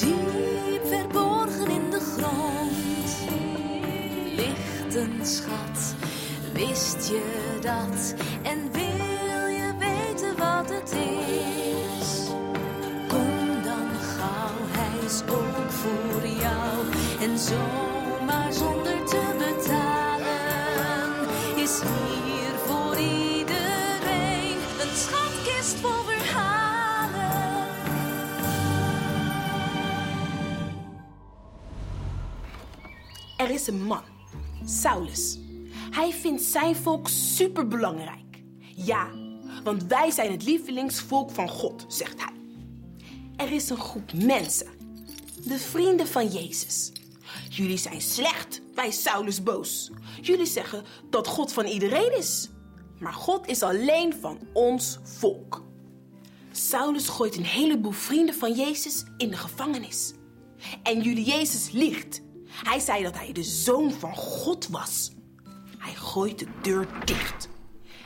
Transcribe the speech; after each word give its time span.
Diep 0.00 0.86
verborgen 0.86 1.70
in 1.70 1.90
de 1.90 2.00
grond 2.00 3.18
ligt 4.36 4.94
een 4.94 5.26
schat. 5.26 5.94
Wist 6.52 7.08
je 7.08 7.58
dat? 7.60 8.14
En 8.42 8.72
wil 8.72 9.46
je 9.46 9.72
weten 9.78 10.36
wat 10.36 10.70
het 10.70 10.92
is? 10.92 12.26
Kom 13.08 13.62
dan 13.62 13.88
gauw, 14.16 14.56
hij 14.68 15.04
is 15.04 15.22
ook 15.22 15.70
voor 15.70 16.26
jou. 16.26 16.86
En 17.20 17.38
zomaar 17.38 18.52
zonder 18.52 19.04
te 19.04 19.34
betalen 19.38 20.38
is 21.56 21.80
hier 21.80 22.27
Er 33.48 33.54
is 33.54 33.66
een 33.66 33.82
man, 33.82 34.02
Saulus. 34.64 35.38
Hij 35.90 36.12
vindt 36.12 36.42
zijn 36.42 36.76
volk 36.76 37.08
superbelangrijk. 37.08 38.42
Ja, 38.74 39.10
want 39.64 39.84
wij 39.84 40.10
zijn 40.10 40.30
het 40.30 40.44
lievelingsvolk 40.44 41.30
van 41.30 41.48
God, 41.48 41.84
zegt 41.88 42.24
hij. 42.24 42.32
Er 43.36 43.52
is 43.52 43.70
een 43.70 43.80
groep 43.80 44.12
mensen, 44.12 44.66
de 45.44 45.58
vrienden 45.58 46.06
van 46.06 46.26
Jezus. 46.26 46.92
Jullie 47.48 47.76
zijn 47.76 48.00
slecht, 48.00 48.62
wij 48.74 48.90
Saulus 48.90 49.42
boos. 49.42 49.90
Jullie 50.20 50.46
zeggen 50.46 50.84
dat 51.10 51.26
God 51.26 51.52
van 51.52 51.66
iedereen 51.66 52.18
is. 52.18 52.50
Maar 52.98 53.14
God 53.14 53.46
is 53.46 53.62
alleen 53.62 54.14
van 54.20 54.38
ons 54.52 54.98
volk. 55.02 55.62
Saulus 56.52 57.08
gooit 57.08 57.36
een 57.36 57.44
heleboel 57.44 57.92
vrienden 57.92 58.34
van 58.34 58.52
Jezus 58.52 59.04
in 59.16 59.30
de 59.30 59.36
gevangenis. 59.36 60.12
En 60.82 61.02
jullie 61.02 61.24
Jezus 61.24 61.70
liegt. 61.70 62.26
Hij 62.62 62.78
zei 62.78 63.02
dat 63.02 63.18
hij 63.18 63.32
de 63.32 63.42
zoon 63.42 63.92
van 63.92 64.16
God 64.16 64.68
was. 64.68 65.10
Hij 65.78 65.94
gooit 65.94 66.38
de 66.38 66.46
deur 66.62 66.88
dicht. 67.04 67.48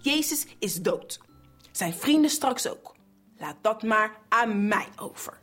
Jezus 0.00 0.46
is 0.58 0.82
dood. 0.82 1.20
Zijn 1.72 1.94
vrienden 1.94 2.30
straks 2.30 2.68
ook. 2.68 2.94
Laat 3.38 3.56
dat 3.60 3.82
maar 3.82 4.20
aan 4.28 4.68
mij 4.68 4.86
over. 4.96 5.40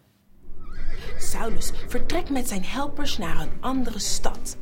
Saulus 1.20 1.72
vertrekt 1.88 2.30
met 2.30 2.48
zijn 2.48 2.64
helpers 2.64 3.18
naar 3.18 3.40
een 3.42 3.52
andere 3.60 4.00
stad. 4.00 4.58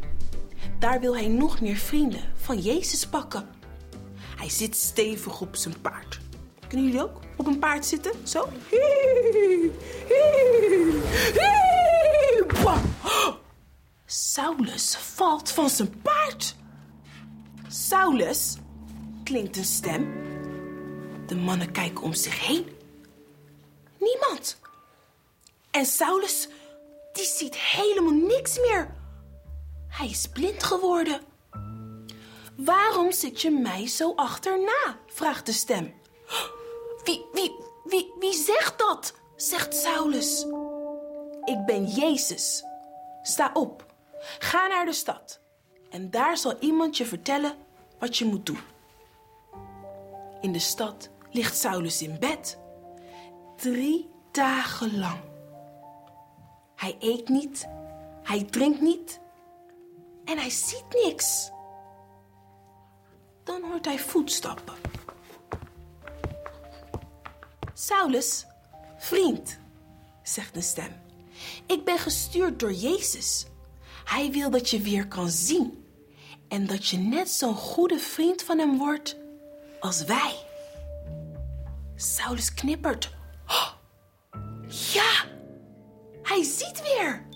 Daar 0.80 1.00
wil 1.00 1.16
hij 1.16 1.28
nog 1.28 1.62
meer 1.62 1.76
vrienden 1.76 2.23
van 2.36 2.60
Jezus 2.60 3.08
pakken. 3.08 3.48
Hij 4.38 4.50
zit 4.50 4.76
stevig 4.76 5.42
op 5.42 5.56
zijn 5.56 5.82
paard. 5.82 6.20
Kunnen 6.67 6.86
jullie 6.86 7.04
ook 7.04 7.20
op 7.38 7.48
een 7.48 7.60
paard 7.60 7.86
zitten? 7.86 8.28
Zo? 8.28 8.50
Bam! 12.64 12.82
Saulus 14.12 14.96
valt 14.96 15.52
van 15.52 15.70
zijn 15.70 16.02
paard. 16.02 16.56
Saulus, 17.68 18.56
klinkt 19.24 19.58
een 19.58 19.66
stem. 19.66 20.14
De 21.28 21.36
mannen 21.36 21.72
kijken 21.72 22.04
om 22.04 22.14
zich 22.14 22.48
heen. 22.48 22.78
Niemand. 23.98 24.60
En 25.72 25.86
Saulus, 25.86 26.48
die 27.14 27.26
ziet 27.26 27.56
helemaal 27.58 28.14
niks 28.14 28.60
meer. 28.60 28.96
Hij 29.88 30.08
is 30.08 30.28
blind 30.28 30.64
geworden. 30.64 31.22
Waarom 32.56 33.12
zit 33.12 33.42
je 33.42 33.52
mij 33.52 33.88
zo 33.88 34.14
achterna? 34.16 34.98
vraagt 35.08 35.46
de 35.46 35.54
stem. 35.54 35.94
Wie, 37.04 37.26
wie, 37.34 37.56
wie, 37.84 38.14
wie 38.20 38.34
zegt 38.34 38.80
dat? 38.80 39.14
zegt 39.36 39.76
Saulus. 39.76 40.46
Ik 41.44 41.66
ben 41.66 41.86
Jezus. 41.86 42.64
Sta 43.22 43.52
op. 43.54 43.88
Ga 44.40 44.68
naar 44.68 44.86
de 44.86 44.94
stad. 44.94 45.40
En 45.90 46.10
daar 46.10 46.38
zal 46.38 46.56
iemand 46.60 46.98
je 46.98 47.06
vertellen 47.06 47.56
wat 48.00 48.18
je 48.18 48.26
moet 48.26 48.46
doen. 48.46 48.60
In 50.42 50.52
de 50.52 50.60
stad 50.60 51.10
ligt 51.32 51.58
Saulus 51.58 52.02
in 52.02 52.20
bed. 52.20 52.58
Drie 53.56 54.10
dagen 54.32 55.00
lang. 55.00 55.20
Hij 56.76 56.96
eet 57.00 57.30
niet, 57.30 57.68
hij 58.24 58.44
drinkt 58.44 58.82
niet 58.82 59.20
en 60.26 60.38
hij 60.38 60.50
ziet 60.50 60.86
niks. 61.06 61.52
Dan 63.44 63.64
hoort 63.64 63.86
hij 63.86 64.00
voetstappen. 64.00 64.76
Saulus, 67.74 68.46
vriend, 68.98 69.60
zegt 70.24 70.56
een 70.56 70.64
stem. 70.64 71.02
Ik 71.66 71.86
ben 71.86 71.98
gestuurd 71.98 72.60
door 72.60 72.74
Jezus. 72.74 73.46
Hij 74.09 74.31
wil 74.31 74.49
dat 74.49 74.70
je 74.70 74.80
weer 74.80 75.08
kan 75.08 75.30
zien 75.30 75.86
en 76.47 76.67
dat 76.67 76.87
je 76.87 76.97
net 76.97 77.30
zo'n 77.30 77.55
goede 77.55 77.99
vriend 77.99 78.43
van 78.43 78.59
hem 78.59 78.77
wordt 78.77 79.17
als 79.80 80.03
wij. 80.03 80.36
Saulus 81.95 82.53
knippert. 82.53 83.14
Oh, 83.47 83.71
ja, 84.93 85.25
hij 86.23 86.43
ziet 86.43 86.81
weer. 86.83 87.27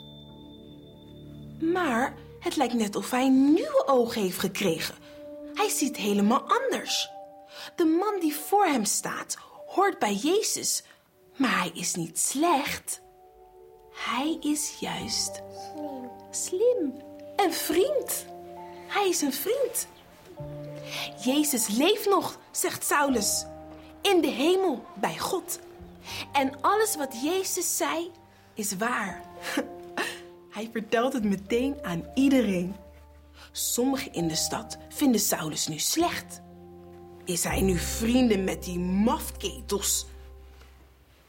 Maar 1.72 2.14
het 2.40 2.56
lijkt 2.56 2.74
net 2.74 2.96
of 2.96 3.12
hij 3.12 3.30
nieuwe 3.30 3.84
ogen 3.88 4.22
heeft 4.22 4.40
gekregen. 4.40 4.96
Hij 5.54 5.70
ziet 5.70 5.98
helemaal 5.98 6.42
anders. 6.42 7.10
De 7.76 7.86
man 7.86 8.20
die 8.20 8.36
voor 8.36 8.66
hem 8.66 8.86
staat 8.86 9.38
hoort 9.68 10.00
bij 10.00 10.14
Jezus, 10.14 10.84
maar 11.38 11.60
hij 11.60 11.72
is 11.74 11.96
niet 11.96 12.20
slecht. 12.20 13.02
Hij 13.94 14.38
is 14.42 14.78
juist 14.80 15.42
slim. 15.56 16.10
Slim. 16.32 16.94
Een 17.36 17.54
vriend. 17.54 18.26
Hij 18.88 19.10
is 19.10 19.22
een 19.22 19.34
vriend. 19.34 19.88
Jezus 21.24 21.68
leeft 21.68 22.10
nog, 22.10 22.40
zegt 22.52 22.86
Saulus. 22.86 23.46
In 24.02 24.22
de 24.22 24.28
hemel, 24.28 24.86
bij 24.96 25.18
God. 25.18 25.60
En 26.32 26.62
alles 26.62 26.96
wat 26.96 27.22
Jezus 27.24 27.78
zei, 27.78 28.12
is 28.54 28.76
waar. 28.76 29.22
Hij 30.50 30.70
vertelt 30.72 31.14
het 31.14 31.24
meteen 31.24 31.76
aan 31.82 32.06
iedereen. 32.16 32.76
Sommigen 33.52 34.14
in 34.14 34.28
de 34.28 34.36
stad 34.36 34.78
vinden 34.90 35.22
Saulus 35.22 35.68
nu 35.68 35.80
slecht. 35.80 36.42
Is 37.26 37.44
hij 37.44 37.62
nu 37.62 37.78
vrienden 37.78 38.44
met 38.44 38.64
die 38.64 38.80
mafketels? 38.80 40.06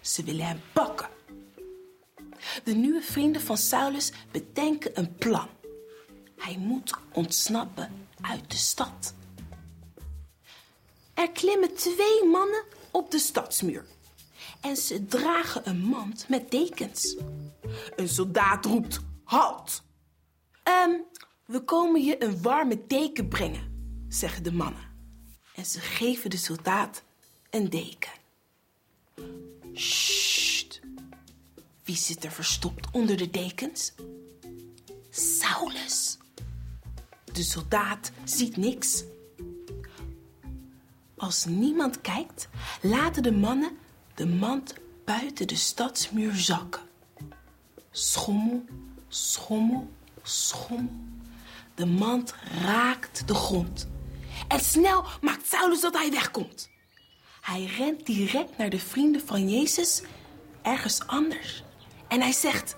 Ze 0.01 0.23
willen 0.23 0.47
hem 0.47 0.61
pakken. 0.73 1.09
De 2.63 2.75
nieuwe 2.75 3.03
vrienden 3.03 3.43
van 3.43 3.57
Saulus 3.57 4.13
bedenken 4.31 4.99
een 4.99 5.15
plan. 5.15 5.49
Hij 6.37 6.57
moet 6.57 6.95
ontsnappen 7.13 8.09
uit 8.21 8.51
de 8.51 8.57
stad. 8.57 9.15
Er 11.15 11.31
klimmen 11.31 11.75
twee 11.75 12.25
mannen 12.25 12.65
op 12.91 13.11
de 13.11 13.19
stadsmuur. 13.19 13.85
En 14.61 14.77
ze 14.77 15.07
dragen 15.07 15.69
een 15.69 15.85
mand 15.85 16.29
met 16.29 16.51
dekens. 16.51 17.17
Een 17.97 18.09
soldaat 18.09 18.65
roept: 18.65 19.01
Halt! 19.25 19.83
Ehm, 20.63 20.91
we 21.45 21.61
komen 21.61 22.05
je 22.05 22.25
een 22.25 22.43
warme 22.43 22.87
deken 22.87 23.29
brengen, 23.29 24.05
zeggen 24.09 24.43
de 24.43 24.53
mannen. 24.53 24.93
En 25.55 25.65
ze 25.65 25.81
geven 25.81 26.31
de 26.31 26.37
soldaat 26.37 27.03
een 27.51 27.71
deken. 27.71 28.13
Sst! 29.73 30.54
Wie 31.85 31.97
zit 31.97 32.25
er 32.25 32.31
verstopt 32.31 32.87
onder 32.93 33.17
de 33.17 33.31
dekens? 33.31 33.93
Saulus. 35.11 36.19
De 37.33 37.43
soldaat 37.43 38.11
ziet 38.25 38.57
niks. 38.57 39.05
Als 41.17 41.45
niemand 41.45 42.01
kijkt, 42.01 42.49
laten 42.83 43.23
de 43.23 43.33
mannen 43.33 43.77
de 44.15 44.27
mand 44.27 44.75
buiten 45.05 45.47
de 45.47 45.57
stadsmuur 45.57 46.35
zakken. 46.35 46.83
Schommel, 47.91 48.65
schommel, 49.09 49.91
schommel. 50.23 50.93
De 51.75 51.87
mand 51.87 52.35
raakt 52.63 53.29
de 53.29 53.35
grond. 53.35 53.89
En 54.49 54.61
snel 54.61 55.05
maakt 55.21 55.47
Saulus 55.47 55.81
dat 55.81 55.95
hij 55.95 56.11
wegkomt. 56.11 56.71
Hij 57.41 57.65
rent 57.65 58.07
direct 58.07 58.59
naar 58.59 58.71
de 58.71 58.79
vrienden 58.79 59.27
van 59.27 59.51
Jezus 59.51 60.03
ergens 60.63 61.07
anders. 61.07 61.64
En 62.15 62.21
hij 62.21 62.33
zegt: 62.33 62.77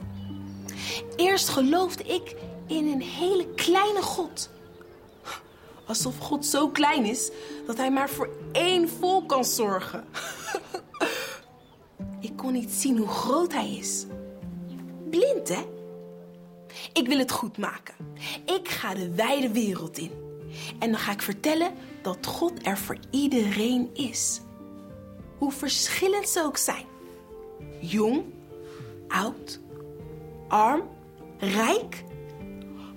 Eerst 1.17 1.49
geloofde 1.49 2.05
ik 2.05 2.37
in 2.67 2.87
een 2.87 3.03
hele 3.03 3.55
kleine 3.55 4.03
God. 4.03 4.51
Alsof 5.87 6.19
God 6.19 6.47
zo 6.47 6.69
klein 6.69 7.05
is 7.05 7.31
dat 7.67 7.77
hij 7.77 7.91
maar 7.91 8.11
voor 8.11 8.29
één 8.53 8.89
volk 8.89 9.29
kan 9.29 9.45
zorgen. 9.45 10.05
ik 12.21 12.37
kon 12.37 12.53
niet 12.53 12.71
zien 12.71 12.99
hoe 12.99 13.09
groot 13.09 13.53
hij 13.53 13.71
is. 13.71 14.07
Blind, 15.11 15.49
hè? 15.49 15.65
Ik 16.93 17.07
wil 17.07 17.19
het 17.19 17.31
goed 17.31 17.59
maken. 17.59 17.95
Ik 18.45 18.69
ga 18.69 18.95
de 18.95 19.15
wijde 19.15 19.53
wereld 19.53 19.99
in. 19.99 20.11
En 20.79 20.91
dan 20.91 21.01
ga 21.01 21.13
ik 21.13 21.23
vertellen 21.23 21.75
dat 22.03 22.27
God 22.27 22.67
er 22.67 22.79
voor 22.79 22.99
iedereen 23.11 23.91
is. 23.93 24.41
Hoe 25.39 25.53
verschillend 25.53 26.29
ze 26.29 26.43
ook 26.43 26.57
zijn. 26.57 26.85
Jong, 27.81 28.25
oud, 29.09 29.61
arm, 30.49 30.83
rijk, 31.39 32.05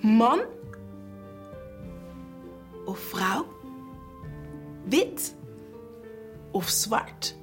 man 0.01 0.39
of 2.85 2.99
vrouw, 2.99 3.45
wit 4.83 5.35
of 6.51 6.67
zwart, 6.69 7.35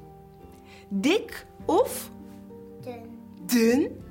dik 0.88 1.46
of 1.64 2.10
Dun. 2.80 3.18
dun, 3.46 4.04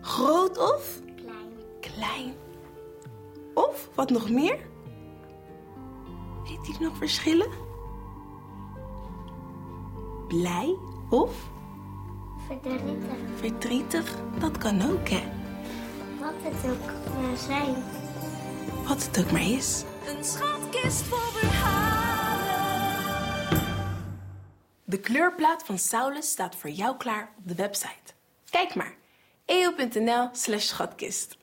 groot 0.00 0.58
of 0.58 1.00
Klein. 1.16 1.52
klein. 1.80 2.34
Of 3.54 3.88
wat 3.94 4.10
nog 4.10 4.30
meer? 4.30 4.58
Weet 6.44 6.80
u 6.80 6.84
nog 6.84 6.96
verschillen? 6.96 7.50
Blij 10.28 10.76
of 11.10 11.50
Verdrietig. 12.46 13.16
verdrietig? 13.34 14.16
Dat 14.38 14.58
kan 14.58 14.82
ook, 14.90 15.08
hè? 15.08 15.22
Wat 16.20 16.34
het 16.38 16.70
ook 16.70 16.90
maar 17.22 17.36
zijn. 17.36 17.74
Wat 18.86 19.06
het 19.06 19.24
ook 19.24 19.30
maar 19.32 19.50
is. 19.50 19.84
Een 20.06 20.24
schatkist 20.24 21.02
vol 21.02 21.18
verhalen. 21.18 22.00
De 24.84 25.00
kleurplaat 25.00 25.62
van 25.62 25.78
Saulus 25.78 26.30
staat 26.30 26.56
voor 26.56 26.70
jou 26.70 26.96
klaar 26.96 27.32
op 27.38 27.48
de 27.48 27.54
website. 27.54 28.12
Kijk 28.50 28.74
maar. 28.74 28.94
eo.nl 29.44 30.28
slash 30.32 30.64
schatkist. 30.64 31.36